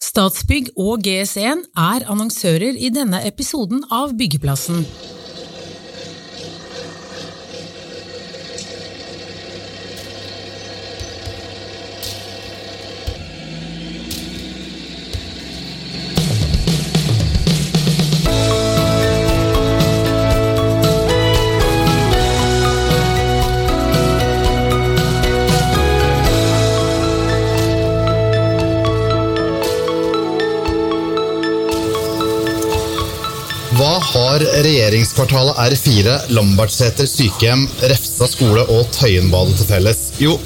[0.00, 4.80] Statsbygg og GS1 er annonsører i denne episoden av Byggeplassen.
[35.30, 40.00] Regjeringskvartalet R4, Lambertseter sykehjem, Refstad skole og Tøyenbadet til felles?
[40.18, 40.38] Jo,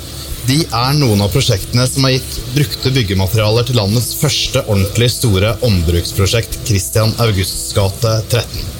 [0.46, 5.56] de er noen av prosjektene som har gitt brukte byggematerialer til landets første ordentlig store
[5.64, 8.72] ombruksprosjekt, Christian Augusts gate 13.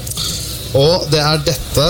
[0.74, 1.86] Og det er dette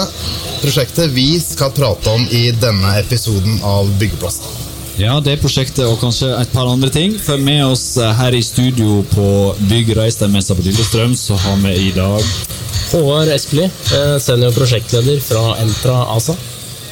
[0.62, 4.60] prosjektet vi skal prate om i denne episoden av Byggeplassen.
[4.94, 7.16] Ja, det prosjektet og kanskje et par andre ting.
[7.18, 9.26] For med oss eh, her i studio på
[9.66, 12.22] Bygg Reistermessa på Lillestrøm, så har vi i dag
[12.92, 16.36] Håvard Espelid, eh, senior prosjektleder fra Entra ASA.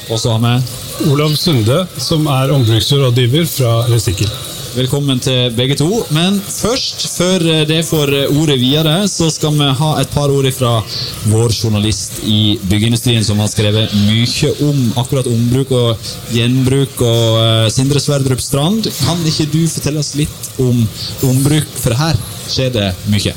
[0.09, 4.29] Og så har vi Olav Sunde, som er ombruksrådgiver fra Resikkel.
[4.73, 5.87] Velkommen til begge to.
[6.09, 10.71] Men først, før det får ordet videre, så skal vi ha et par ord fra
[11.29, 17.01] vår journalist i byggeindustrien som har skrevet mye om akkurat ombruk og gjenbruk.
[17.05, 20.81] og Sindre Sverdrup Strand, kan ikke du fortelle oss litt om
[21.29, 21.69] ombruk?
[21.77, 22.17] For her
[22.49, 23.35] skjer det mye.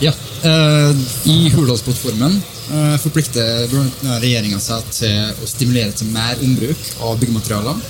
[0.00, 2.32] Ja, eh, I Hurdalsplattformen
[2.72, 3.68] eh, forplikter
[4.22, 7.80] regjeringa seg til å stimulere til mer ombruk av byggematerialer.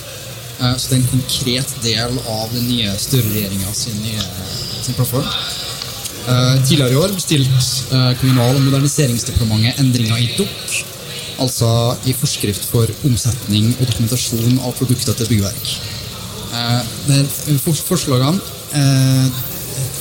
[0.59, 4.01] Eh, så det er en konkret del av den nye Støre-regjeringa sin,
[4.83, 5.29] sin plattform.
[6.27, 7.61] Eh, tidligere i år bestilte
[7.97, 10.81] eh, Kommunal- og moderniseringsdepartementet endringer i DOK,
[11.41, 11.71] altså
[12.11, 15.73] i forskrift for omsetning og dokumentasjon av produkter til byggverk.
[16.51, 16.81] Eh,
[17.17, 18.43] er for- forslagene
[18.75, 19.43] eh,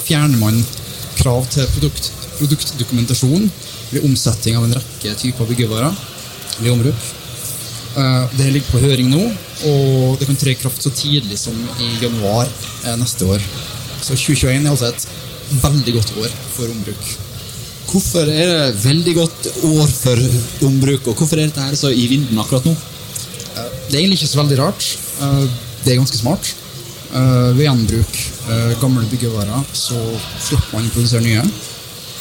[0.04, 0.60] fjerner man
[1.20, 3.50] krav til produkt, produktdokumentasjon
[3.92, 5.96] ved omsetting av en rekke typer byggevarer
[6.60, 7.10] ved ombruk.
[7.98, 9.22] Eh, Det ligger på høring nå,
[9.70, 12.46] og det kan tre i kraft så tidlig som i januar
[12.86, 13.42] eh, neste år.
[14.02, 15.08] Så 2021 er altså et
[15.64, 17.10] veldig godt år for ombruk.
[17.90, 20.22] Hvorfor er det veldig godt år for
[20.68, 22.76] ombruk, og hvorfor er dette her så i vinden akkurat nå?
[23.58, 24.86] Eh, Det er egentlig ikke så veldig rart.
[25.84, 26.54] Det er ganske smart.
[27.10, 28.18] Ved gjenbruk
[28.80, 29.98] gamle byggevarer så
[30.46, 31.42] slipper man å produsere nye.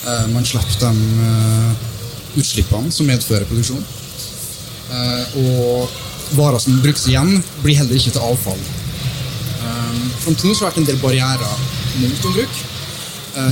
[0.07, 0.91] Eh, Man slipper de
[1.29, 1.87] eh,
[2.39, 3.83] utslippene som medfører produksjon.
[4.93, 5.89] Eh, Og
[6.39, 8.61] varer som brukes igjen, blir heller ikke til avfall.
[10.23, 11.63] Fram til nå har det vært en del barrierer
[12.03, 12.59] mot ombruk.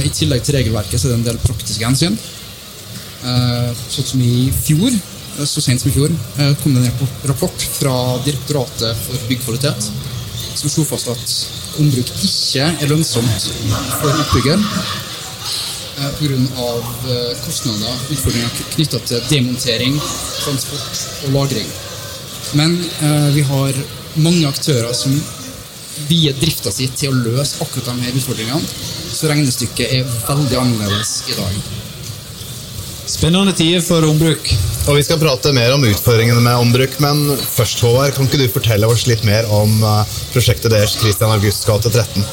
[0.04, 2.18] I tillegg til regelverket så er det en del praktiske hensyn.
[3.22, 4.92] Sånn som i fjor,
[5.48, 6.12] så sent som i fjor,
[6.60, 7.94] kom det en rapport- fra
[8.26, 9.88] Direktoratet for byggkvalitet
[10.56, 11.34] som slo fast at
[11.80, 13.48] ombruk ikke er lønnsomt
[14.02, 14.60] for utbygger
[15.96, 16.38] pga.
[17.10, 19.98] eh, kostnader utfordringer knytta til demontering,
[20.44, 21.68] transport og lagring.
[22.52, 23.72] Men eh, vi har
[24.14, 25.16] mange aktører som
[26.08, 28.60] vier drifta si til å løse akkurat de her utfordringene,
[29.16, 31.58] så regnestykket er veldig annerledes i dag.
[33.06, 34.48] Spennende tider for ombruk.
[34.86, 38.48] Og Vi skal prate mer om utfordringene med ombruk, men først Håvard, kan ikke du
[38.50, 42.26] fortelle oss litt mer om eh, prosjektet deres Christian Augusts gate 13?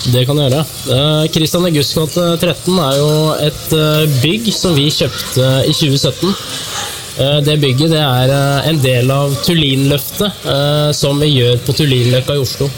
[0.00, 0.62] Det kan du gjøre.
[0.64, 3.10] Kristian Christian August gate 13 er jo
[3.44, 6.30] et eh, bygg som vi kjøpte i 2017.
[7.20, 11.76] Eh, Det bygget det er eh, en del av Tullinløftet eh, som vi gjør på
[11.76, 12.70] Tullinløkka i Oslo.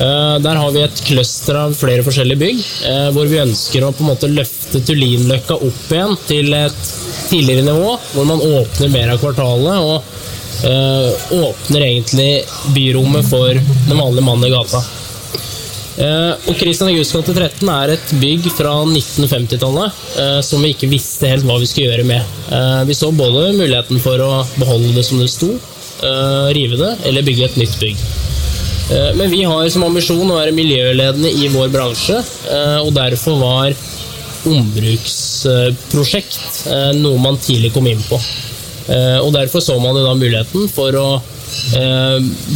[0.00, 3.92] Eh, Der har vi et cluster av flere forskjellige bygg, eh, hvor vi ønsker å
[3.92, 6.92] på en måte løfte Tullinløkka opp igjen til et
[7.28, 9.96] tidligere nivå, hvor man åpner mer av kvartalet og
[10.64, 12.30] eh, åpner egentlig
[12.72, 14.80] byrommet for den vanlige mannen i gata.
[15.96, 19.88] Eh, og Christian August gate 13 er et bygg fra 1950-tallet
[20.20, 22.22] eh, som vi ikke visste helt hva vi skulle gjøre med.
[22.52, 25.50] Eh, vi så både muligheten for å beholde det som det sto,
[26.52, 27.96] rive det, eller bygge et nytt bygg.
[29.16, 32.20] Men vi har som ambisjon å være miljøledende i vår bransje,
[32.84, 33.72] og derfor var
[34.46, 36.66] ombruksprosjekt
[37.00, 38.20] noe man tidlig kom inn på.
[39.24, 41.20] Og derfor så man jo da muligheten for å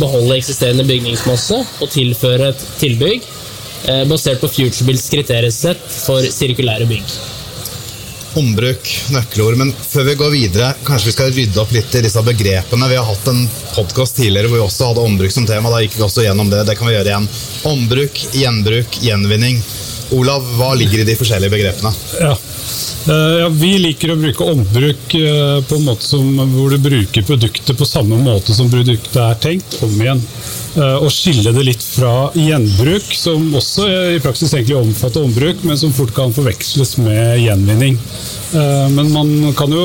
[0.00, 3.26] beholde eksisterende bygningsmasse og tilføre et tilbygg
[3.88, 7.14] eh, basert på FutureBuilds kriteriesett for sirkulære bygg.
[8.38, 9.56] Ombruk, nøkkelord.
[9.58, 12.90] Men før vi går videre, kanskje vi skal rydde opp litt i disse begrepene.
[12.90, 13.42] Vi har hatt en
[13.74, 15.72] podkast tidligere hvor vi også hadde ombruk som tema.
[15.72, 16.62] Da gikk vi også gjennom det.
[16.68, 17.30] Det kan vi gjøre igjen.
[17.72, 19.58] Ombruk, gjenbruk, gjenvinning.
[20.16, 21.92] Olav, hva ligger i de forskjellige begrepene?
[22.20, 22.34] Ja.
[23.08, 27.24] Eh, ja, vi liker å bruke ombruk eh, på en måte som, hvor du bruker
[27.24, 30.20] produktet på samme måte som produktet er tenkt, om igjen.
[30.76, 35.80] Eh, Og skille det litt fra gjenbruk, som også i praksis egentlig omfatter ombruk, men
[35.80, 37.96] som fort kan forveksles med gjenvinning.
[38.50, 39.82] Men man kan jo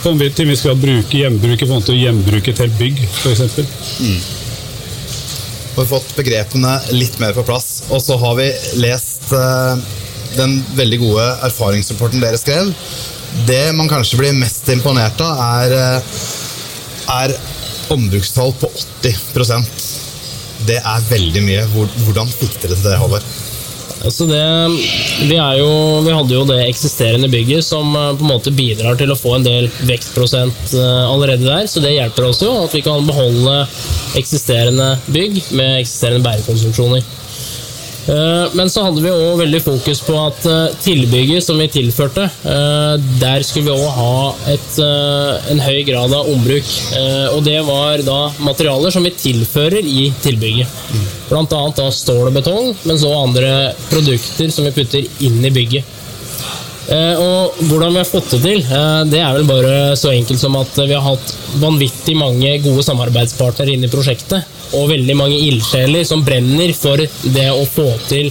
[0.00, 2.78] på en til en viss grad bruke gjenbruk i forhold til å gjenbruke et helt
[2.80, 3.58] bygg, f.eks.
[5.76, 8.46] Vi har fått begrepene litt mer på plass, og så har vi
[8.80, 9.84] lest eh,
[10.36, 12.72] den veldig gode erfaringsrapporten dere skrev.
[13.48, 16.20] Det man kanskje blir mest imponert av, er, eh,
[17.16, 17.36] er
[17.94, 18.70] ombrukstall på
[19.02, 19.84] 80%
[20.66, 21.66] Det er veldig mye.
[22.04, 23.26] Hvordan fikk dere til det, Håvard?
[24.06, 24.40] Altså det,
[25.28, 25.68] vi, jo,
[26.04, 29.36] vi hadde jo det eksisterende bygget som eh, på en måte bidrar til å få
[29.36, 33.60] en del vekstprosent allerede der, så det hjelper oss jo at vi kan beholde
[34.16, 37.04] eksisterende bygg med eksisterende bærekonstruksjoner.
[38.08, 42.28] Eh, Men så hadde vi òg veldig fokus på at eh, tilbygget som vi tilførte,
[42.46, 44.78] eh, der skulle vi òg ha et,
[45.52, 46.68] en høy grad av ombruk.
[47.34, 50.70] Og det var da materialer som vi tilfører i tilbygget.
[51.30, 53.52] Blant annet da stål og betong, men så andre
[53.90, 55.95] produkter som vi putter inn i bygget.
[56.86, 60.38] Eh, Og hvordan vi har fått det til, eh, det er vel bare så enkelt
[60.38, 64.44] som at vi har hatt vanvittig mange gode samarbeidspartnere inne i prosjektet.
[64.74, 68.30] Og veldig mange ildsjeler som brenner for det å få til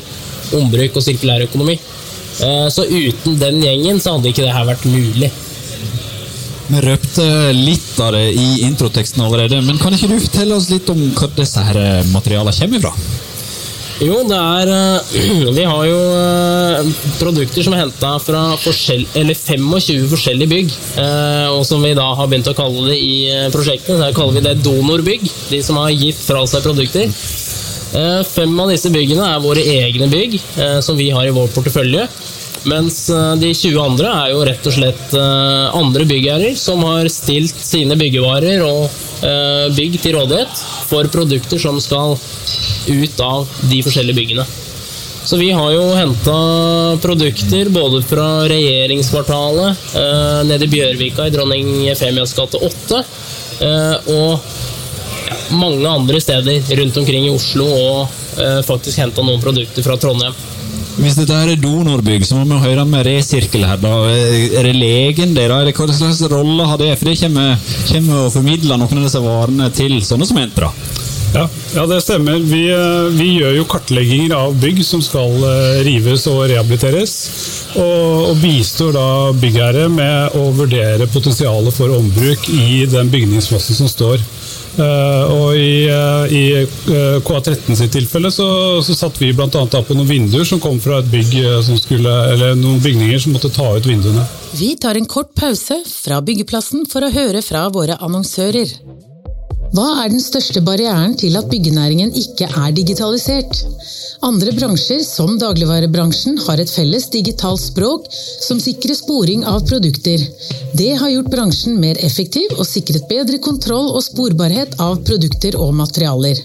[0.55, 1.79] ombruk og sirkulærøkonomi.
[2.41, 5.31] Eh, Så uten den gjengen så hadde ikke det her vært mulig.
[6.67, 10.89] Vi røpte litt av det i introteksten allerede, men kan ikke du fortelle oss litt
[10.89, 12.93] om hva disse her eh, materialene kommer fra?
[14.03, 16.89] Jo, det er eh, Vi har jo eh,
[17.19, 20.73] produkter som er henta fra forskjell, eller 25 forskjellige bygg.
[20.99, 23.95] eh, Og som vi da har begynt å kalle det i eh, prosjektet.
[24.01, 25.23] Der kaller vi det donorbygg.
[25.53, 27.07] De som har gitt fra seg produkter.
[27.95, 31.47] Eh, Fem av disse byggene er våre egne bygg, eh, som vi har i vår
[31.55, 32.09] portefølje.
[32.65, 37.07] Mens eh, de 20 andre er jo rett og slett eh, andre byggherrer som har
[37.13, 38.87] stilt sine byggevarer og
[39.25, 42.15] eh, bygg til rådighet for produkter som skal
[42.89, 44.45] ut av de forskjellige byggene.
[45.25, 46.37] Så vi har jo henta
[47.01, 49.95] produkter både fra regjeringskvartalet,
[50.45, 52.99] nede i Bjørvika i Dronning Efemias gate 8,
[53.65, 58.21] eh, og mange andre steder rundt omkring i Oslo, og
[58.67, 60.35] faktisk henta noen produkter fra Trondheim.
[60.95, 63.79] Hvis dette er donorbygg, så må vi høre med Resirkel her.
[63.81, 63.93] da.
[64.07, 65.73] Er det legen der, da?
[65.75, 66.93] Hva slags rolle har det?
[66.99, 67.57] For det kommer,
[67.89, 70.71] kommer å formidle noen av disse varene til sånne som Entra.
[71.35, 72.39] Ja, ja, det stemmer.
[72.47, 77.15] Vi, eh, vi gjør jo kartlegginger av bygg som skal eh, rives og rehabiliteres.
[77.75, 83.91] Og, og bistår da byggherre med å vurdere potensialet for ombruk i den bygningsmassen som
[83.91, 84.23] står.
[84.75, 88.47] Eh, og i, eh, i eh, KA13 sitt tilfelle så,
[88.83, 89.47] så satt vi bl.a.
[89.47, 93.53] på noen vinduer som kom fra et bygg som skulle, eller noen bygninger som måtte
[93.55, 94.25] ta ut vinduene.
[94.55, 98.75] Vi tar en kort pause fra byggeplassen for å høre fra våre annonsører.
[99.73, 103.63] Hva er den største barrieren til at byggenæringen ikke er digitalisert?
[104.25, 110.21] Andre bransjer, som dagligvarebransjen, har et felles digitalt språk som sikrer sporing av produkter.
[110.77, 115.73] Det har gjort bransjen mer effektiv og sikret bedre kontroll og sporbarhet av produkter og
[115.81, 116.41] materialer.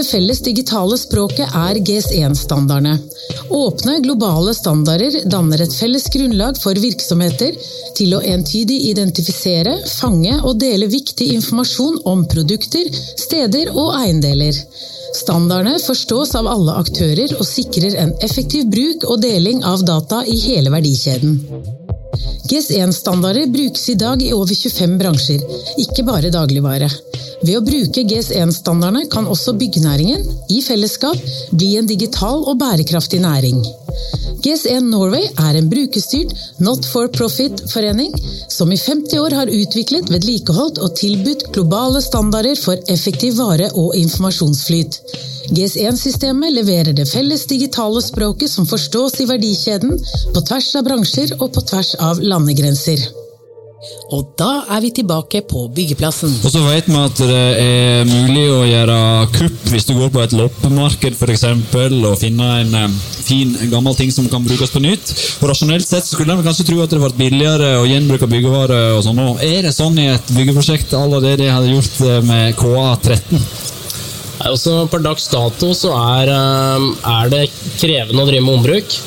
[0.00, 2.94] Det felles digitale språket er GS1-standardene.
[3.52, 7.58] Åpne, globale standarder danner et felles grunnlag for virksomheter
[7.98, 12.88] til å entydig identifisere, fange og dele viktig informasjon om produkter,
[13.26, 14.56] steder og eiendeler.
[15.20, 20.38] Standardene forstås av alle aktører og sikrer en effektiv bruk og deling av data i
[20.46, 21.42] hele verdikjeden.
[22.48, 25.44] GS1-standarder brukes i dag i over 25 bransjer,
[25.84, 26.88] ikke bare dagligvare.
[27.40, 31.16] Ved å bruke GS1-standardene kan også byggenæringen, i fellesskap,
[31.56, 33.62] bli en digital og bærekraftig næring.
[34.44, 36.32] GS1 Norway er en brukerstyrt,
[36.64, 38.12] not for profit-forening
[38.48, 43.96] som i 50 år har utviklet, vedlikeholdt og tilbudt globale standarder for effektiv vare- og
[44.00, 45.00] informasjonsflyt.
[45.50, 49.96] GS1-systemet leverer det felles digitale språket som forstås i verdikjeden,
[50.34, 53.08] på tvers av bransjer og på tvers av landegrenser.
[54.12, 56.32] Og da er vi tilbake på byggeplassen.
[56.44, 58.96] Og så vet vi at det er mulig å gjøre
[59.32, 63.96] kupp hvis du går på et loppemarked for eksempel, og finne en eh, fin, gammel
[63.96, 65.14] ting som kan brukes på nytt.
[65.40, 68.98] Og Rasjonelt sett så skulle de kanskje tro at det ble billigere å gjenbruke byggevarer.
[68.98, 69.22] og sånn.
[69.24, 72.60] Og Er det sånn i et byggeprosjekt à la det de hadde gjort eh, med
[72.60, 73.40] KA13?
[74.40, 77.46] Nei, Også per dags dato så er, eh, er det
[77.80, 79.00] krevende å drive med ombruk.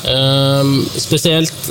[0.98, 1.70] Spesielt,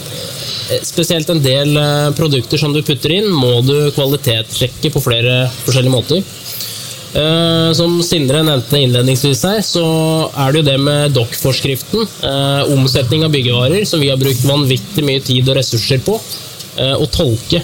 [0.86, 5.94] spesielt en del eh, produkter som du putter inn, må du kvalitetssjekke på flere forskjellige
[5.94, 6.24] måter.
[7.14, 9.86] Eh, som Sindre nevnte innledningsvis her, så
[10.34, 15.06] er det jo det med DOC-forskriften, eh, omsetning av byggevarer, som vi har brukt vanvittig
[15.06, 17.62] mye tid og ressurser på eh, å tolke.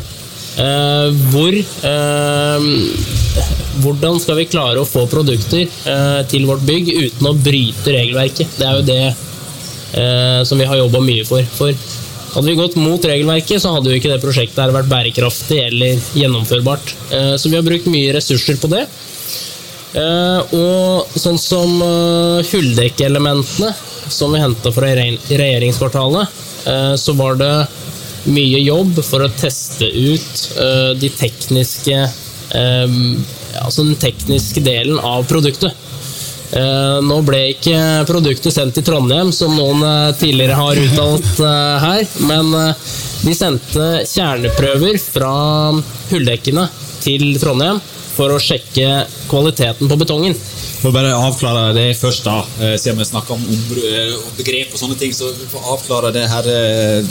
[0.59, 2.69] Eh, hvor eh,
[3.79, 8.57] Hvordan skal vi klare å få produkter eh, til vårt bygg uten å bryte regelverket?
[8.59, 11.45] Det er jo det eh, som vi har jobba mye for.
[11.55, 11.71] For
[12.33, 16.09] hadde vi gått mot regelverket, så hadde jo ikke det prosjektet her vært bærekraftig eller
[16.17, 16.95] gjennomførbart.
[17.15, 18.85] Eh, så vi har brukt mye ressurser på det.
[19.99, 23.71] Eh, og sånn som uh, hulldekkeelementene
[24.09, 26.27] som vi henta fra regjeringskvartalet,
[26.65, 27.67] eh, så var det
[28.29, 32.97] mye jobb for å teste ut eh, de tekniske eh,
[33.59, 35.73] Altså den tekniske delen av produktet.
[36.49, 37.77] Eh, nå ble ikke
[38.09, 42.49] produktet sendt til Trondheim, som noen eh, tidligere har uttalt eh, her, men
[43.21, 45.33] de sendte kjerneprøver fra
[46.09, 46.65] hulldekkene
[47.03, 47.77] til Trondheim
[48.15, 50.33] for å sjekke kvaliteten på betongen.
[50.79, 52.41] For å bare avklare det først, da,
[52.79, 56.47] siden vi snakker om om begrep og sånne ting, så for å avklare det her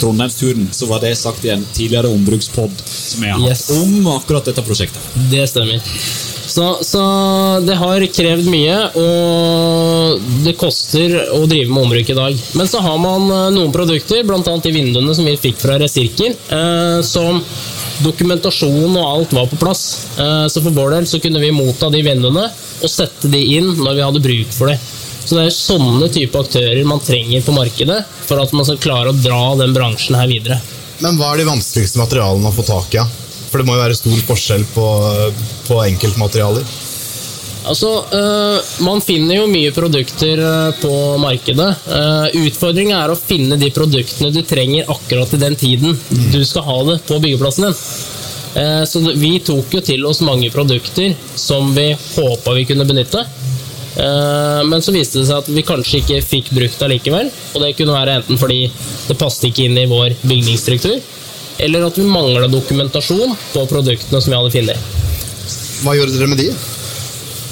[0.01, 3.69] Trondheimsturen, så var det sagt i en tidligere ombrukspod som jeg har hatt Yes.
[3.77, 5.01] om akkurat dette prosjektet.
[5.33, 5.81] Det stemmer.
[6.49, 7.01] Så, så
[7.61, 12.39] det har krevd mye, og det koster å drive med ombruk i dag.
[12.57, 14.41] Men så har man eh, noen produkter, bl.a.
[14.41, 17.37] de vinduene som vi fikk fra Resirkel, eh, som
[18.01, 19.83] dokumentasjon og alt var på plass.
[20.17, 23.69] Eh, så for vår del så kunne vi motta de vinduene og sette de inn
[23.77, 24.79] når vi hadde bruk for det.
[25.19, 29.13] Så det er sånne type aktører man trenger på markedet for at man skal klare
[29.13, 30.57] å dra den bransjen her videre.
[31.03, 33.03] Men hva er de vanskeligste materialene å få tak i?
[33.03, 33.05] Ja?
[33.49, 34.85] For det må jo være stor forskjell på,
[35.67, 36.69] på enkeltmaterialer.
[37.69, 41.67] Altså, øh, Man finner jo mye produkter øh, på markedet.
[41.89, 45.97] Uh, Utfordringa er å finne de produktene du trenger akkurat i den tiden
[46.31, 47.77] du skal ha det på byggeplassen din.
[48.55, 53.21] Eh, så vi tok jo til oss mange produkter som vi håpa vi kunne benytte.
[53.99, 57.31] Eh, men så viste det seg at vi kanskje ikke fikk brukt det likevel.
[57.53, 58.63] Og det kunne være enten fordi
[59.07, 60.97] det passet ikke inn i vår bygningsstruktur,
[61.59, 64.91] eller at vi mangla dokumentasjon på produktene som vi hadde funnet.
[65.83, 66.51] Hva gjorde dere med de?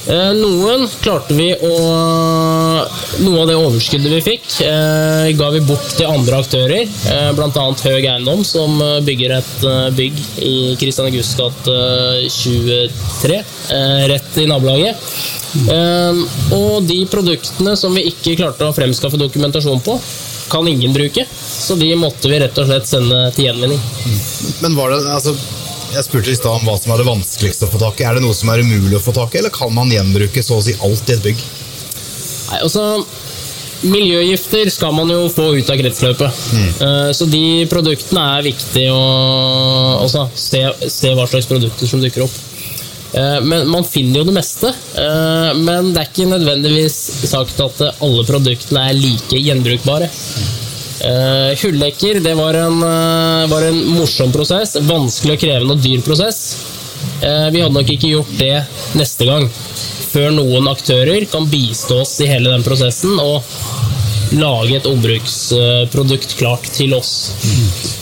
[0.07, 1.71] Eh, Noen klarte vi å
[3.17, 6.85] Noe av det overskuddet vi fikk, eh, ga vi bort til andre aktører.
[6.85, 9.65] Eh, annet Høg Eiendom, som eh, bygger et
[9.97, 13.41] bygg i Kristian Augusts gate eh, 23,
[13.75, 14.95] eh, rett i nabolaget.
[16.53, 19.95] Og de produktene som vi ikke klarte å fremskaffe dokumentasjon på,
[20.49, 21.25] kan ingen bruke.
[21.47, 23.81] Så de måtte vi rett og slett sende til gjenvinning.
[24.63, 25.35] Men var det, altså,
[25.93, 28.07] Jeg spurte i stad om hva som er det vanskeligste å få tak i.
[28.07, 30.59] Er det noe som er umulig å få tak i, eller kan man gjenbruke så
[30.59, 31.45] å si alt i et bygg?
[32.47, 32.83] Nei, altså
[33.85, 36.39] Miljøgifter skal man jo få ut av kretsløpet.
[36.57, 36.69] Mm.
[37.13, 39.01] Så de produktene er viktig å
[40.01, 42.39] altså, se, se hva slags produkter som dukker opp.
[43.13, 46.97] Eh, Men Man finner jo det meste, eh, men det er ikke nødvendigvis
[47.31, 50.09] sagt at alle produktene er like gjenbrukbare.
[50.97, 54.75] Hulldekker det var en, eh, var en morsom prosess.
[54.81, 56.55] Vanskelig og krevende og dyr prosess.
[57.21, 58.65] Eh, vi hadde nok ikke gjort det
[58.97, 59.47] neste gang.
[60.11, 63.43] Før noen aktører kan bistå oss i hele den prosessen og
[64.37, 67.31] lage et ombruksprodukt klart til oss.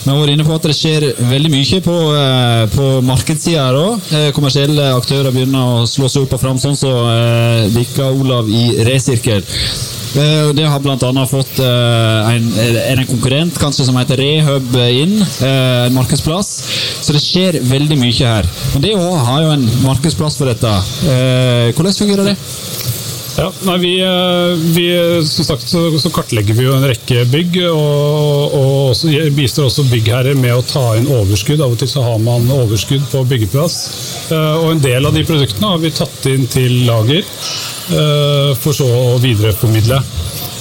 [0.06, 3.78] Vi har vært inne på at det skjer veldig mye på, eh, på markedssida her
[3.80, 4.04] òg.
[4.36, 8.68] Kommersielle aktører begynner å slå seg opp og fram, sånn som eh, Dikka Olav i
[8.86, 9.42] Resirkel.
[9.42, 11.26] Eh, Det har bl.a.
[11.26, 12.46] fått eh, en,
[12.94, 16.52] en konkurrent kanskje som heter Rehub inn, eh, en markedsplass.
[17.02, 18.46] Så det skjer veldig mye her.
[18.76, 20.70] Men det òg har jo en markedsplass for dette.
[21.10, 22.36] Eh, Hvordan fungerer det?
[23.36, 24.86] Ja, nei, vi, eh, vi,
[25.28, 30.38] som sagt så, kartlegger vi jo en rekke bygg, og, og også, bistår også byggherrer
[30.40, 31.60] med å ta inn overskudd.
[31.60, 33.76] Av og til så har man overskudd på byggeplass.
[34.32, 37.20] Eh, Og en del av de produktene har vi tatt inn til lager,
[37.92, 40.00] eh, for så å videreformidle.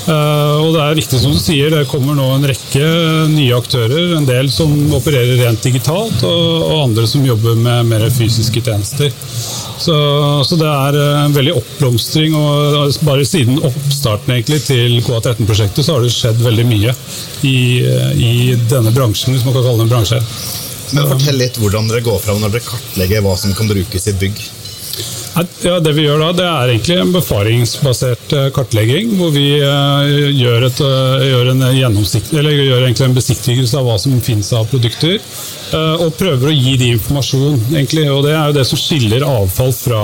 [0.06, 2.86] Eh, Og det er riktig som du sier, det kommer nå en rekke
[3.32, 4.16] nye aktører.
[4.18, 9.10] En del som opererer rent digitalt, og, andre som jobber med mer fysiske tjenester.
[9.82, 9.96] Så,
[10.46, 12.36] så det er eh, en veldig oppblomstring.
[12.38, 16.94] og Bare siden oppstarten egentlig til KA13-prosjektet så har det skjedd veldig mye
[17.48, 18.36] i, eh, i
[18.70, 20.22] denne bransjen, hvis man kan kalle det en bransje.
[20.94, 24.14] Men Fortell litt hvordan dere går fram når dere kartlegger hva som kan brukes i
[24.22, 24.44] bygg.
[25.36, 30.30] Ja, det vi gjør da, det er egentlig en befaringsbasert eh, kartlegging, hvor vi eh,
[30.32, 35.20] gjør, et, eh, gjør, en gjør en besiktigelse av hva som finnes av produkter,
[35.76, 37.58] og prøver å gi de informasjon.
[37.74, 40.04] egentlig, og Det er jo det som skiller avfall fra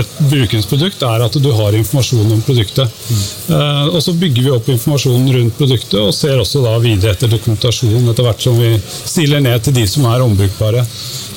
[0.00, 2.88] et brukeringsprodukt, er at du har informasjon om produktet.
[3.10, 3.90] Mm.
[3.90, 8.08] Og så bygger vi opp informasjonen rundt produktet, og ser også da videre etter dokumentasjon
[8.14, 10.86] etter hvert som vi stiller ned til de som er ombrukbare.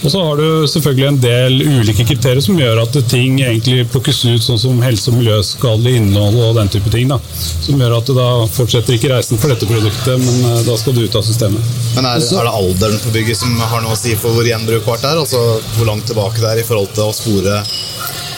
[0.04, 4.20] Og så har du selvfølgelig en del ulike kriterier som gjør at ting egentlig plukkes
[4.28, 7.10] ut, sånn som helse- og miljøskadelig innhold og den type ting.
[7.10, 7.18] Da.
[7.66, 11.02] Som gjør at da fortsetter ikke reisen for dette produktet, men eh, da skal du
[11.04, 11.74] ut av systemet.
[11.98, 15.04] Men er, er det alderen på bygget som har noe å si for hvor gjenbrukbart
[15.04, 15.24] det er?
[15.26, 15.44] Altså
[15.78, 17.62] hvor langt tilbake det er i forhold til å spore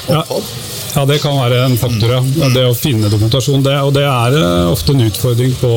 [0.10, 0.48] opphold?
[0.48, 2.50] Ja, Det kan være en faktor, ja.
[2.54, 3.64] Det å finne dokumentasjon.
[3.66, 5.72] Det, og det er eh, ofte en utfordring på,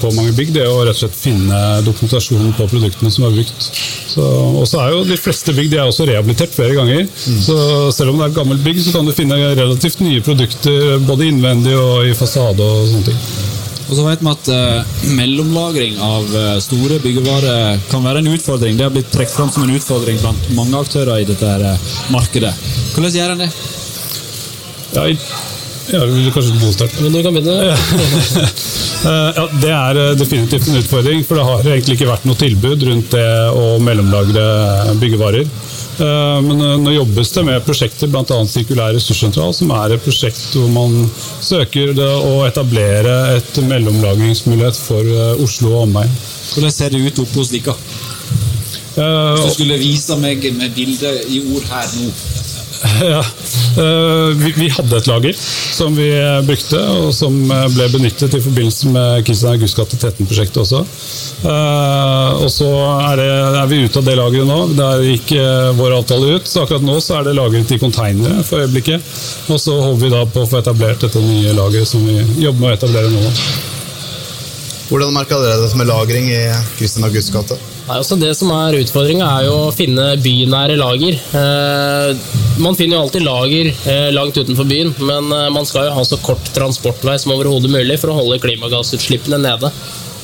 [0.00, 0.52] på mange bygg.
[0.56, 3.70] Det å rett og slett finne dokumentasjon på produktene som er brukt.
[4.18, 7.06] Og så er jo De fleste bygg de er også rehabilitert flere ganger.
[7.16, 7.58] Så
[7.94, 11.30] selv om det er et gammelt bygg, så kan du finne relativt nye produkter både
[11.30, 12.64] innvendig og i fasade.
[12.64, 13.22] og sånne ting.
[13.88, 18.76] Og så vet vi at eh, mellomlagring av eh, store byggevarer kan være en utfordring.
[18.76, 21.92] Det har blitt trukket fram som en utfordring blant mange aktører i dette her, eh,
[22.12, 22.52] markedet.
[22.92, 23.50] Hvordan gjør en det?
[24.94, 25.04] Ja,
[25.88, 26.98] ja, vil du kanskje bostart?
[27.00, 27.76] Men du kan begynne.
[28.98, 32.34] Eh, Ja, Det er eh, definitivt en utfordring, for det har egentlig ikke vært noe
[32.40, 34.42] tilbud rundt det å mellomlagre
[34.98, 35.46] byggevarer.
[35.46, 38.40] Eh, Men eh, nå jobbes det med prosjekter, bl.a.
[38.50, 40.98] Sirkulær ressurssentral, som er et prosjekt hvor man
[41.46, 46.10] søker å etablere et mellomlagringsmulighet for eh, Oslo og omegn.
[46.56, 47.76] Hvordan ser det ut oppe hos dere?
[48.98, 52.10] Eh, Hvis du skulle vise meg med bilde i ord her nå.
[53.14, 53.22] Ja.
[53.78, 58.34] Eh, Vi, vi hadde et lager som vi eh, brukte, og som eh, ble benyttet
[58.34, 60.80] i forbindelse med Kristian Augusts gate 13-prosjektet også.
[61.46, 62.68] Eh, Og så
[63.10, 63.28] er, det,
[63.62, 64.58] er vi ute av det lageret nå.
[64.78, 65.32] Der gikk
[65.78, 66.48] vår avtale ut.
[66.50, 69.04] Så akkurat nå så er det lagret i konteinere for øyeblikket.
[69.52, 72.64] Og så håper vi da på å få etablert dette nye lageret som vi jobber
[72.66, 73.32] med å etablere nå.
[74.88, 76.42] Hvordan merka dere dette med lagring i
[76.78, 77.58] Kristian Augusts gate?
[77.88, 81.18] Nei, altså det som er Utfordringa er jo å finne bynære lager.
[82.58, 86.04] Man finner jo alltid lager eh, langt utenfor byen, men eh, man skal jo ha
[86.04, 89.70] så kort transportvei som overhodet mulig for å holde klimagassutslippene nede.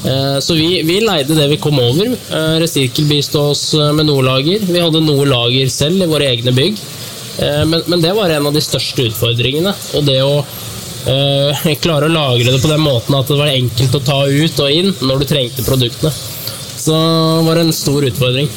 [0.05, 2.11] Eh, så vi, vi leide det vi kom over.
[2.12, 4.67] Eh, Resirkel bistod oss eh, med noe lager.
[4.67, 6.81] Vi hadde noe lager selv i våre egne bygg.
[7.38, 9.73] Eh, men, men det var en av de største utfordringene.
[9.97, 10.37] Og det å
[11.11, 14.64] eh, klare å lagre det på den måten at det var enkelt å ta ut
[14.67, 16.12] og inn når du trengte produktene.
[16.85, 16.95] Så
[17.47, 18.50] var det en stor utfordring.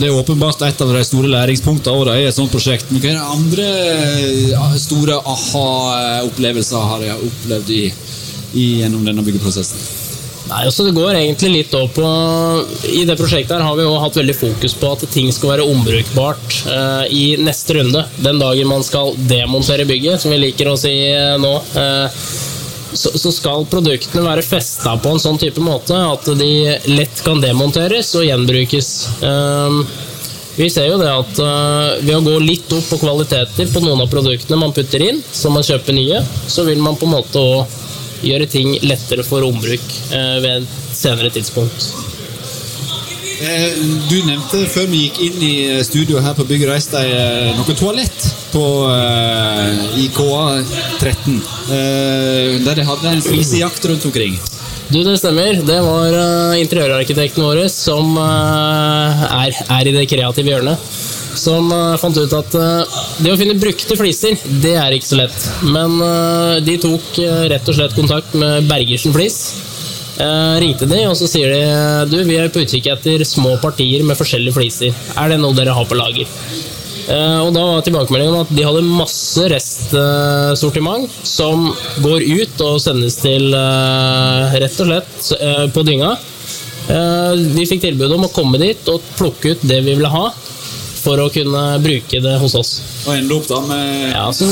[0.00, 2.88] Det er åpenbart et av de store læringspunktene også, i et sånt prosjekt.
[2.88, 3.66] Men hva er det andre
[4.56, 7.82] eh, store aha-opplevelser har jeg opplevd i,
[8.56, 9.82] i, gjennom denne byggeprosessen?
[10.50, 12.08] Nei, altså Det går egentlig litt opp på
[12.90, 16.56] I det prosjektet her har vi hatt veldig fokus på at ting skal være ombrukbart
[16.64, 18.06] eh, i neste runde.
[18.24, 21.52] Den dagen man skal demontere bygget, som vi liker å si eh, nå.
[21.76, 22.24] Eh,
[22.92, 26.52] så, så skal produktene være festa på en sånn type måte at de
[26.90, 28.90] lett kan demonteres og gjenbrukes.
[29.22, 29.82] Um,
[30.58, 34.02] vi ser jo det at uh, ved å gå litt opp på kvaliteter på noen
[34.04, 37.40] av produktene man putter inn, så man kjøper nye, så vil man på en måte
[37.40, 37.78] òg
[38.26, 41.92] gjøre ting lettere for ombruk uh, ved et senere tidspunkt.
[43.40, 43.72] Eh,
[44.10, 45.54] Du nevnte før vi gikk inn i
[45.86, 50.64] studio her på Bygg Reis deg eh, noe toalett på eh, IKA
[51.00, 51.36] 13.
[51.70, 54.38] Eh, der de hadde en flisejakt rundt omkring.
[54.90, 55.60] Du, det stemmer.
[55.62, 60.88] Det var uh, interiørarkitekten vår som uh, er, er i det kreative hjørnet.
[61.38, 62.56] Som uh, fant ut at
[63.22, 64.34] det å finne brukte fliser,
[64.64, 65.46] det er ikke så lett.
[65.62, 65.94] Men
[66.66, 67.20] de tok
[67.52, 69.38] rett og slett kontakt med Bergersen Flis.
[70.60, 74.18] Ringte de, og så sier de du, vi er på utkikk etter små partier med
[74.18, 74.98] forskjellige fliser.
[75.16, 76.28] Er det noe dere har på lager?
[77.10, 81.70] Eh, og da var tilbakemeldingen at de hadde masse restsortiment som
[82.04, 86.14] går ut og sendes til eh, rett og slett eh, på dynga.
[86.90, 90.24] Vi fikk tilbud om å komme dit og plukke ut det vi ville ha
[91.00, 92.70] for å kunne bruke det hos oss.
[93.06, 94.46] Og ende opp da med Ja, så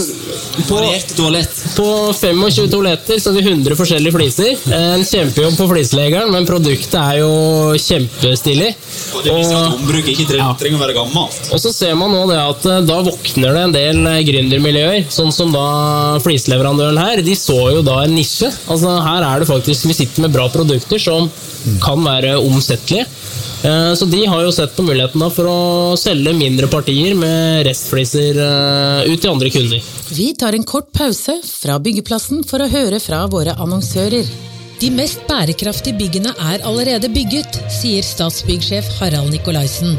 [0.68, 1.54] variert toalett.
[1.76, 4.56] på 25 toaletter så er det 100 forskjellige fliser.
[4.74, 7.30] En kjempejobb på flislegeren, men produktet er jo
[7.78, 8.70] kjempestilig.
[9.16, 11.50] Og det viser at ombruk ikke trenger, trenger å være gammelt.
[11.52, 15.06] og så ser man nå det at eh, da våkner det en del eh, gründermiljøer,
[15.12, 17.22] sånn som da flisleverandøren her.
[17.26, 18.50] De så jo da en nisje.
[18.68, 21.28] Altså Her er det faktisk Vi sitter med bra produkter som
[21.82, 23.06] kan være omsettelige.
[23.64, 27.64] Eh, Så de har jo sett på muligheten da for å selge mindre partier med
[27.66, 29.88] restfliser eh, ut til andre kunder.
[30.14, 34.28] Vi tar en kort pause fra byggeplassen for å høre fra våre annonsører.
[34.78, 39.98] De mest bærekraftige byggene er allerede bygget, sier Statsbyggsjef Harald Nikolaisen.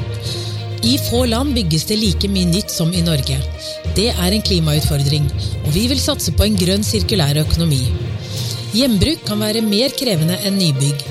[0.88, 3.36] I få land bygges det like mye nytt som i Norge.
[3.98, 5.28] Det er en klimautfordring,
[5.66, 7.82] og vi vil satse på en grønn sirkulær økonomi.
[8.72, 11.04] Gjenbruk kan være mer krevende enn nybygg.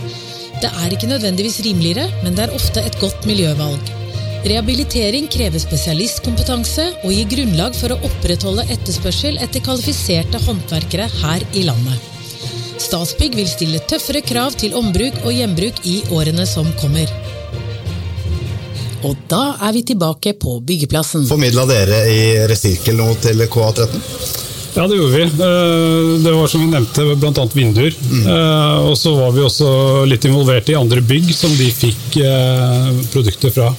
[0.63, 3.98] Det er ikke nødvendigvis rimeligere, men det er ofte et godt miljøvalg.
[4.47, 11.65] Rehabilitering krever spesialistkompetanse og gir grunnlag for å opprettholde etterspørsel etter kvalifiserte håndverkere her i
[11.67, 11.99] landet.
[12.79, 17.11] Statsbygg vil stille tøffere krav til ombruk og gjenbruk i årene som kommer.
[19.07, 21.27] Og da er vi tilbake på byggeplassen.
[21.27, 23.99] Formidla dere i Resirkel nå til KA13?
[24.79, 25.23] Ja, det gjorde vi.
[25.27, 27.47] Eh, Det var som vi nevnte, bl.a.
[27.55, 27.95] vinduer.
[28.11, 28.27] Mm.
[28.87, 29.71] Og så var vi også
[30.07, 33.73] litt involvert i andre bygg som de fikk eh, produkter fra.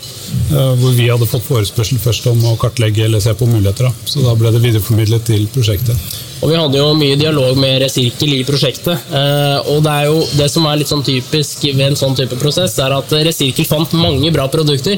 [0.49, 3.89] Eh, Hvor vi hadde fått forespørsel først om å kartlegge eller se på muligheter.
[3.89, 3.91] da.
[4.05, 5.97] Så da ble det videreformidlet til prosjektet.
[6.41, 8.97] Og vi hadde jo mye dialog med Resirkel i prosjektet.
[9.11, 12.37] eh, Og det er jo det som er litt sånn typisk ved en sånn type
[12.39, 14.97] prosess, er at Resirkel fant mange bra produkter,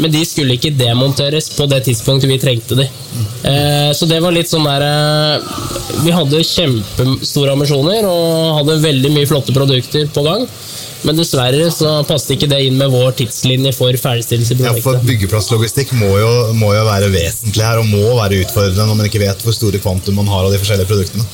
[0.00, 2.88] men de skulle ikke demonteres på det tidspunktet vi trengte de.
[3.44, 5.40] Eh, Så det var litt sånn der
[6.04, 10.46] Vi hadde kjempestore ambisjoner og hadde veldig mye flotte produkter på gang.
[11.06, 14.98] Men dessverre så passet ikke det inn med vår tidslinje for ferdigstillelse i Ja, for.
[15.06, 19.22] Byggeplasslogistikk må jo, må jo være vesentlig her, og må være utfordrende når man ikke
[19.22, 21.28] vet hvor store kvantum man har av de forskjellige produktene.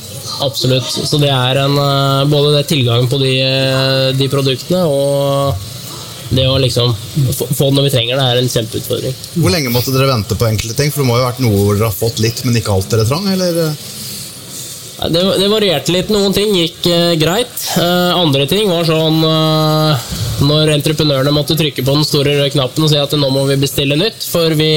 [0.45, 0.89] Absolutt.
[0.89, 5.65] Så det er en, eh, både det tilgangen på de, eh, de produktene og
[6.29, 6.93] det å liksom
[7.29, 9.17] få det når vi trenger det, er en kjempeutfordring.
[9.37, 10.93] Hvor lenge måtte dere vente på enkelte ting?
[10.93, 12.89] For det må jo ha vært noe hvor dere har fått litt, men ikke alt
[12.93, 13.27] dere trang?
[13.33, 13.75] eller?
[14.95, 16.11] Det, det varierte litt.
[16.13, 17.53] Noen ting gikk eh, greit.
[17.75, 20.05] Eh, andre ting var sånn eh,
[20.47, 23.59] Når entreprenørene måtte trykke på den store røde knappen og si at nå må vi
[23.59, 24.71] bestille nytt, for vi,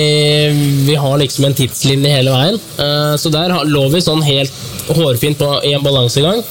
[0.88, 2.58] vi har liksom en tidslinje hele veien.
[2.82, 6.42] Eh, så der lå vi sånn helt hårfint på, én balansegang.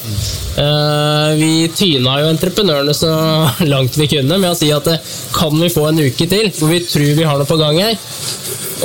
[0.57, 3.11] Eh, vi tyna jo entreprenørene så
[3.73, 4.99] langt vi kunne med å si at det
[5.35, 7.97] kan vi få en uke til, for vi tror vi har noe på gang her.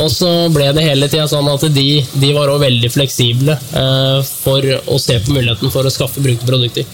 [0.01, 4.21] Og så ble det hele tida sånn at de, de var også veldig fleksible eh,
[4.25, 6.87] for å se på muligheten for å skaffe brukte produkter.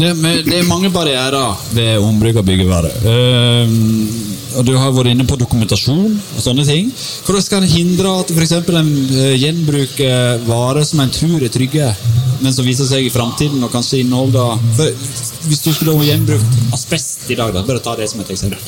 [0.00, 0.12] Det,
[0.46, 2.92] det er mange barrierer ved ombruk av byggevare.
[3.04, 4.30] Uh,
[4.62, 6.90] Du har vært inne på dokumentasjon og sånne ting.
[7.24, 8.52] Hvordan skal en hindre at f.eks.
[8.68, 11.81] en eh, gjenbruker varer som en tror er trygge,
[12.42, 15.08] men som viser seg i framtiden og kanskje inneholder for
[15.48, 18.60] Hvis du skulle gjenbrukt asbest i dag, da, bare ta det som et eksempel.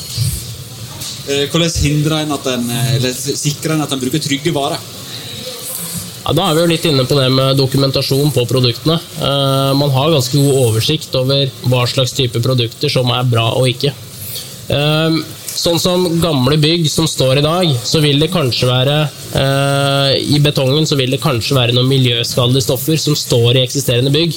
[1.25, 4.81] Eh, Hvordan hindrer en at en, eh, eller sikrer en at en bruker trygge varer?
[6.25, 8.97] Ja, da er vi jo litt inne på det med dokumentasjon på produktene.
[9.21, 13.69] Eh, man har ganske god oversikt over hva slags type produkter som er bra og
[13.69, 13.93] ikke.
[15.55, 18.95] Sånn som gamle bygg som står i dag, så vil det kanskje være
[19.39, 24.11] eh, I betongen så vil det kanskje være noen miljøskadelige stoffer som står i eksisterende
[24.13, 24.35] bygg.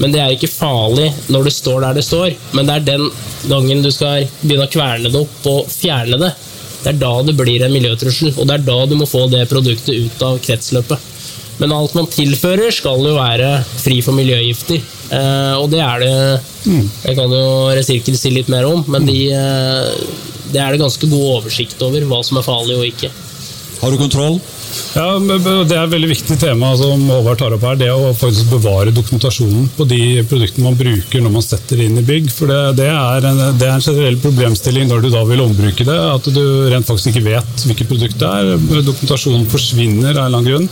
[0.00, 2.30] Men det er ikke farlig når det står der det står.
[2.56, 3.08] Men det er den
[3.50, 6.32] gangen du skal begynne å kverne det opp og fjerne det.
[6.82, 9.44] Det er da det blir en miljøtrussel, og det er da du må få det
[9.50, 11.10] produktet ut av kretsløpet.
[11.60, 13.50] Men alt man tilfører, skal jo være
[13.82, 14.80] fri for miljøgifter.
[15.12, 16.14] Eh, og det er det
[16.64, 17.44] Jeg kan jo
[17.76, 19.90] Resirkel si litt mer om, men de, eh,
[20.52, 23.12] det er det ganske god oversikt over hva som er farlig og ikke.
[23.82, 24.36] Har du kontroll?
[24.94, 27.78] Ja, Det er et veldig viktig tema som Håvard tar opp her.
[27.80, 32.04] Det å faktisk bevare dokumentasjonen på de produktene man bruker når man setter inn i
[32.06, 32.28] bygg.
[32.30, 35.86] For det, det, er en, det er en generell problemstilling når du da vil ombruke
[35.88, 35.96] det.
[35.98, 38.52] At du rent faktisk ikke vet hvilket produkt det er.
[38.86, 40.70] Dokumentasjonen forsvinner av en eller annen grunn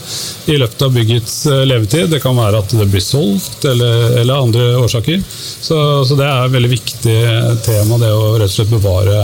[0.54, 2.06] i løpet av byggets eh, levetid.
[2.14, 5.18] Det kan være at det blir solgt eller, eller andre årsaker.
[5.26, 7.18] Så, så det er et veldig viktig
[7.66, 9.18] tema, det å rett og slett bevare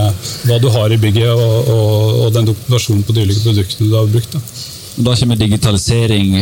[0.50, 3.90] hva du har i bygget og, og, og den dokumentasjonen på de ulike produktene du
[3.94, 4.32] har brukt.
[4.32, 4.40] Da.
[4.96, 6.38] Da kommer digitalisering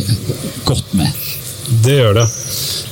[0.65, 1.11] godt med.
[1.85, 2.27] Det gjør det.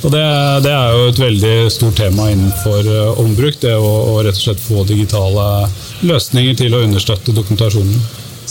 [0.03, 0.23] Og det,
[0.65, 3.59] det er jo et veldig stort tema innenfor eh, ombruk.
[3.61, 5.45] Det å, å rett og slett få digitale
[6.03, 8.01] løsninger til å understøtte dokumentasjonen.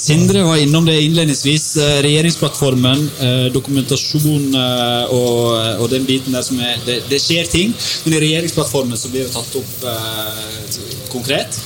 [0.03, 1.67] Sindre var innom det innledningsvis.
[1.77, 5.43] eh, Regjeringsplattformen, eh, dokumentasjon og,
[5.83, 7.75] og den biten der som er det, det skjer ting,
[8.07, 10.79] men i regjeringsplattformen så blir det tatt opp eh,
[11.13, 11.59] konkret.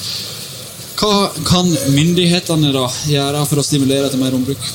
[0.96, 4.70] Hva kan myndighetene da gjøre for å stimulere til mer ombruk?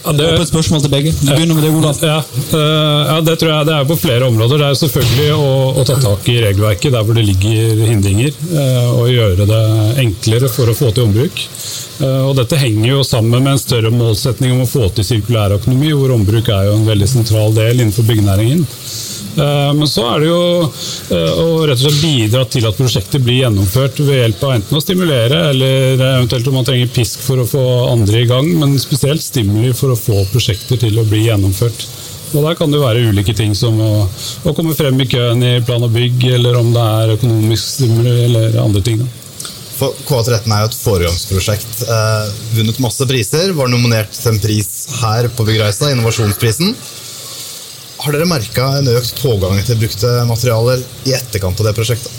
[0.00, 1.10] Ja, Det er et spørsmål til begge.
[1.12, 1.98] Vi begynner med det, Olav.
[2.00, 2.20] Ja,
[2.56, 4.62] øh, ja, det tror jeg det er på flere områder.
[4.62, 8.88] Det er selvfølgelig å, å ta tak i regelverket der hvor det ligger hindringer, øh,
[8.94, 9.60] og gjøre det
[10.06, 11.44] enklere for å få til ombruk.
[12.00, 15.92] Øh, Og dette henger jo sammen med en større målsetning om å få til sirkulærøkonomi,
[15.92, 18.64] hvor ombruk er jo en veldig sentral del innenfor byggenæringen.
[19.36, 23.22] Eh, Men så er det jo eh, å rett og slett bidra til at prosjektet
[23.24, 27.42] blir gjennomført ved hjelp av enten å stimulere, eller eventuelt om man trenger pisk for
[27.42, 31.26] å få andre i gang, men spesielt stimuli for å få prosjekter til å bli
[31.28, 31.86] gjennomført.
[32.30, 33.94] Og Der kan det være ulike ting som å,
[34.46, 38.12] å komme frem i køen i plan og bygg, eller om det er økonomisk stimuli
[38.28, 39.00] eller andre ting.
[39.02, 39.08] Da.
[39.80, 41.82] For K13 er jo et foregangsprosjekt.
[41.88, 43.54] Eh, vunnet masse priser.
[43.56, 44.68] Var nominert til en pris
[45.00, 46.74] her på Byggreisa, innovasjonsprisen.
[48.00, 52.16] Har dere merka en økt pågang til brukte materialer i etterkant av det prosjektet?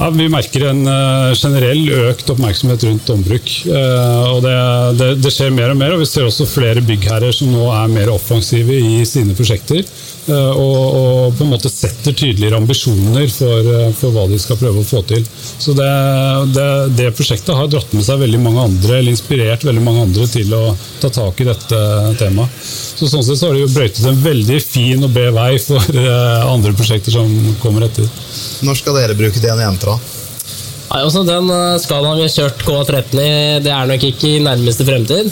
[0.00, 3.50] Ja, Vi merker en eh, generell økt oppmerksomhet rundt ombruk.
[3.68, 4.54] Eh, og det,
[4.96, 7.92] det, det skjer mer og mer, og vi ser også flere byggherrer som nå er
[7.92, 9.84] mer offensive i sine prosjekter.
[10.28, 14.58] Eh, og, og, på en måte setter tydeligere ambisjoner for, eh, for, hva de skal
[14.60, 15.24] prøve å få til.
[15.32, 15.88] Så det,
[16.54, 16.66] det,
[16.98, 20.52] det, prosjektet har dratt med seg veldig mange andre, eller inspirert veldig mange andre til
[20.56, 20.62] å
[21.00, 21.82] ta tak i dette
[22.20, 22.60] temaet.
[22.60, 26.00] Så Sånn sett så har det jo brøytet en veldig fin og bred vei for
[26.04, 27.32] eh, andre prosjekter som
[27.64, 28.08] kommer etter.
[28.66, 29.98] Når skal dere bruke DN1 da?
[30.90, 31.46] Nei, også Den
[31.78, 35.30] skalaen vi har kjørt K13 i, det er nok ikke i nærmeste fremtid.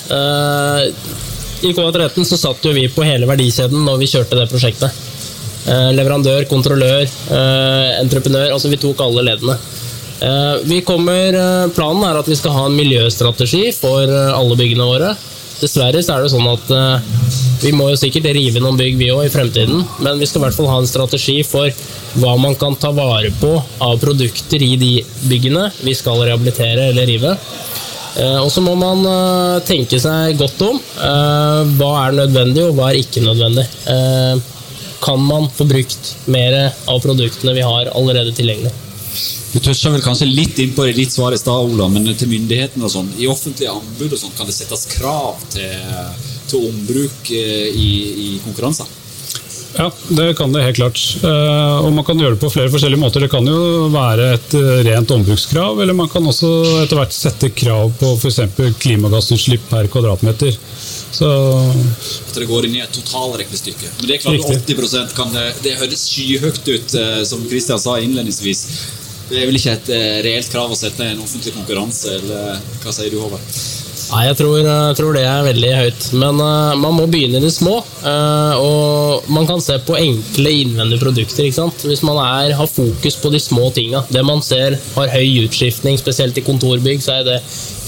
[1.63, 4.95] I K13 så satt jo vi på hele verdikjeden når vi kjørte det prosjektet.
[5.69, 8.53] Eh, leverandør, kontrollør, eh, entreprenør.
[8.55, 9.59] Altså vi tok alle leddene.
[10.21, 11.33] Eh, kommer,
[11.75, 15.17] planen er at vi skal ha en miljøstrategi for alle byggene våre.
[15.61, 17.03] Dessverre så er det sånn at
[17.61, 20.45] vi må jo sikkert rive noen bygg vi òg i fremtiden, men vi skal i
[20.45, 21.69] hvert fall ha en strategi for
[22.15, 24.93] hva man kan ta vare på av produkter i de
[25.27, 27.35] byggene vi skal rehabilitere eller rive.
[28.19, 30.79] Eh, og så må man eh, tenke seg godt om.
[30.79, 33.67] Eh, hva er nødvendig, og hva er ikke nødvendig?
[34.99, 36.57] Kan man få brukt mer
[36.91, 38.73] av produktene vi har allerede tilgjengelig?
[39.53, 42.29] Du toucha vel kanskje litt inn på det litt svaret, i stad, Ola, men til
[42.29, 43.13] myndighetene og sånn.
[43.17, 45.79] I offentlige anbud og sånn, kan det settes krav til,
[46.51, 47.39] til ombruk i,
[47.79, 48.91] i konkurranser?
[49.79, 50.99] Ja, det kan det helt klart.
[51.23, 53.23] Eh, og man kan gjøre det på flere forskjellige måter.
[53.23, 56.51] Det kan jo være et eh, rent ombrukskrav, eller man kan også
[56.83, 58.41] etter hvert sette krav på f.eks.
[58.83, 60.59] klimagassutslipp per kvadratmeter.
[61.15, 63.93] Så At det går inn i et totalregnestykke.
[64.01, 64.75] Men det er klart Riktig.
[64.75, 68.65] 80% kan det, det høres skyhøyt ut, eh, som Kristian sa innledningsvis.
[69.29, 69.91] Det er vel ikke et
[70.25, 73.59] reelt krav å sette en offentlig konkurranse, eller hva sier du, Håvard?
[74.09, 76.05] Nei, jeg tror, jeg tror, det er veldig høyt.
[76.17, 77.75] Men uh, man må begynne i det små.
[78.01, 81.45] Uh, og man kan se på enkle innvendige produkter.
[81.45, 81.85] ikke sant?
[81.85, 84.01] Hvis man er, har fokus på de små tinga.
[84.09, 87.37] Det man ser har høy utskiftning, spesielt i kontorbygg, så er det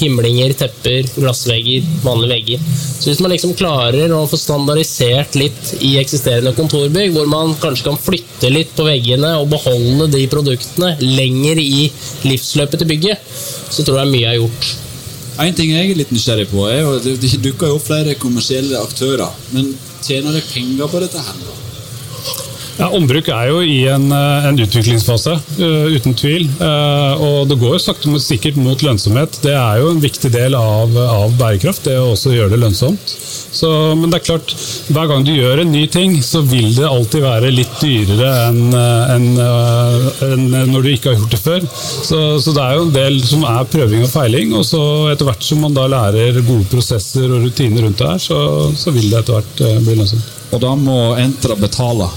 [0.00, 2.68] himlinger, tepper, glassvegger, vanlige vegger.
[3.00, 7.88] Så hvis man liksom klarer å få standardisert litt i eksisterende kontorbygg, hvor man kanskje
[7.88, 11.88] kan flytte litt på veggene og beholde de produktene lenger i
[12.28, 13.35] livsløpet til bygget,
[13.72, 14.89] så tror jeg mye er gjort.
[15.40, 18.76] En ting jeg er litt nysgjerrig på, er jo det dukker jo opp flere kommersielle
[18.76, 19.31] aktører.
[19.55, 19.72] Men
[20.05, 21.22] tjener de penger på dette?
[21.24, 21.69] her?
[22.80, 26.46] Ja, Ombruk er jo i en, eh, en utviklingsfase, uh, uten tvil.
[26.56, 29.36] Uh, og det går jo sakte, men sikkert mot lønnsomhet.
[29.44, 33.12] Det er jo en viktig del av, av bærekraft, det å også gjøre det lønnsomt.
[33.50, 34.54] Så, men det er klart,
[34.88, 38.72] hver gang du gjør en ny ting, så vil det alltid være litt dyrere enn
[38.72, 39.28] en,
[40.24, 41.68] en når du ikke har gjort det før.
[41.74, 45.28] Så, så, det er jo en del som er prøving og feiling, og så etter
[45.28, 48.40] hvert som man da lærer gode prosesser og rutiner rundt det her, så,
[48.72, 50.34] så vil det etter hvert bli lønnsomt.
[50.54, 52.08] Og da må Entra betale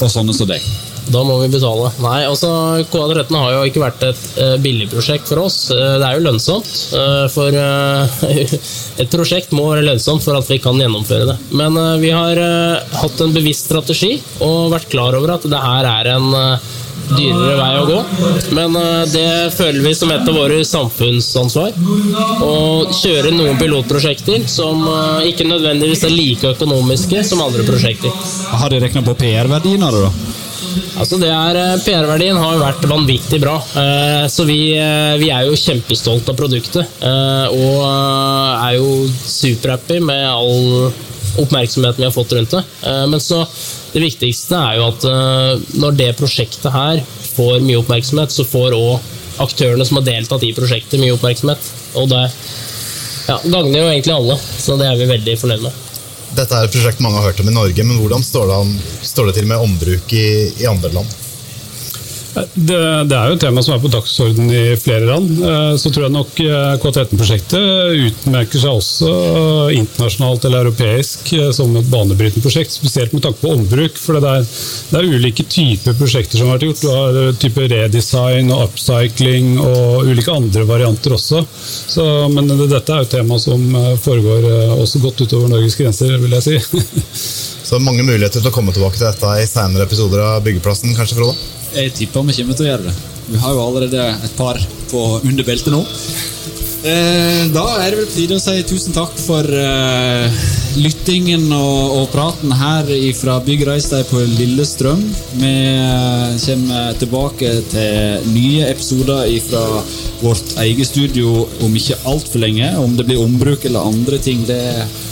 [0.00, 0.64] for sånne som deg?
[1.10, 1.90] Da må vi betale.
[2.04, 2.50] Nei, altså
[2.92, 5.58] KA13 har jo ikke vært et uh, billigprosjekt for oss.
[5.72, 6.70] Uh, det er jo lønnsomt.
[6.94, 7.56] Uh, for
[9.02, 11.38] et prosjekt må være lønnsomt for at vi kan gjennomføre det.
[11.56, 12.38] Men vi har
[13.00, 16.30] hatt en bevisst strategi og vært klar over at det her er en
[17.16, 18.00] dyrere vei å gå.
[18.56, 18.76] Men
[19.12, 21.74] det føler vi som et av våre samfunnsansvar.
[22.44, 22.54] Å
[23.00, 24.84] kjøre noen pilotprosjekter som
[25.26, 28.14] ikke nødvendigvis er like økonomiske som andre prosjekter.
[28.60, 30.38] Har de regna på PR-verdien av det, da?
[31.00, 33.56] Altså det er, eh, PR-verdien har jo vært vanvittig bra.
[33.80, 36.86] Eh, så vi, eh, vi er jo kjempestolt av produktet.
[37.50, 40.92] Og er jo superhappy med all
[41.38, 42.62] oppmerksomheten vi har fått rundt det.
[42.82, 43.44] Men så
[43.92, 45.06] det viktigste er jo at
[45.78, 50.54] når det prosjektet her får mye oppmerksomhet, så får òg aktørene som har deltatt i
[50.56, 51.70] prosjektet, mye oppmerksomhet.
[52.00, 52.24] Og det
[53.28, 55.86] ja, gagner jo egentlig alle, så det er vi veldig fornøyd med.
[56.36, 58.60] Dette er et prosjekt mange har hørt om i Norge, men hvordan står det,
[59.06, 60.28] står det til med ombruk i,
[60.62, 61.19] i andre land?
[62.34, 62.76] Det,
[63.10, 65.30] det, er jo et tema som er på dagsorden i flere land.
[65.42, 69.10] Eh, så tror jeg nok eh, K13-prosjektet utmerker seg også
[69.74, 73.98] internasjonalt eller europeisk eh, som et banebrytende prosjekt, spesielt med tanke på ombruk.
[73.98, 74.46] For det er,
[74.92, 76.84] det er ulike typer prosjekter som har vært gjort.
[76.84, 81.42] Du har type redesign og upcycling og ulike andre varianter også.
[81.50, 83.64] Så, men dette er jo et tema som
[84.04, 86.84] foregår også godt utover Norges grenser, vil jeg si.
[87.70, 91.18] Så mange muligheter til å komme tilbake til dette i senere episoder av Byggeplassen, kanskje,
[91.20, 91.59] Frode?
[91.74, 92.96] Jeg tipper vi kommer til å gjøre det.
[93.30, 94.58] Vi har jo allerede et par
[94.90, 95.84] på under beltet nå.
[96.80, 100.38] Eh, da er det vel på tide å si tusen takk for uh,
[100.80, 105.02] lyttingen og, praten her fra Bygg Reisdeg på Lillestrøm.
[105.42, 109.64] Vi uh, kommer tilbake til nye episoder fra
[110.22, 112.72] vårt eget studio om ikke altfor lenge.
[112.80, 114.62] Om det blir ombruk eller andre ting, det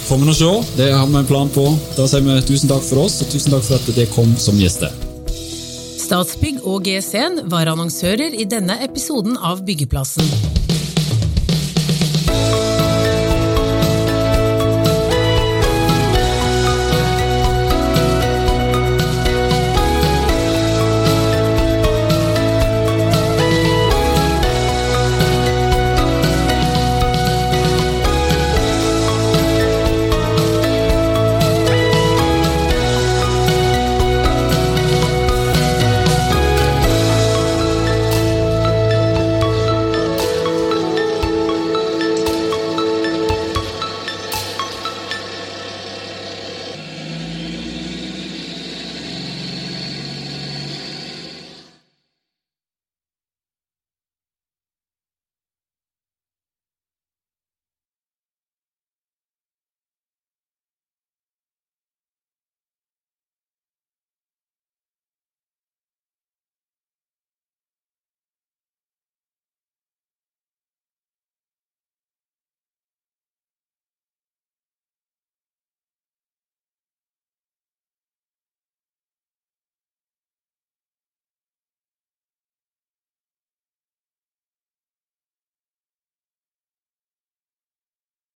[0.08, 0.54] får vi nå se.
[0.80, 1.68] Det har vi en plan på.
[1.98, 4.56] Da sier vi tusen takk for oss, og tusen takk for at det kom som
[4.56, 5.07] gjester.
[6.08, 10.24] Statsbygg og GSN var annonsører i denne episoden av Byggeplassen.